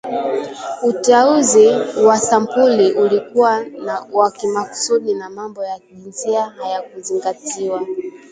[0.83, 1.67] Uteuzi
[2.05, 3.65] wa sampuli ulikuwa
[4.13, 7.87] wa kimaksudi na mambo ya jinsia hayakuzingatiwa